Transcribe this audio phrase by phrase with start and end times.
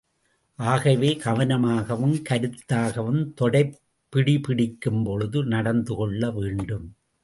[0.55, 3.73] ஆகவே, கவனமாகவும், கருத்தாகவும் தொடைப்
[4.09, 6.95] பிடி பிடிக்கும்பொழுது நடந்து கொள்ள வேண்டும்.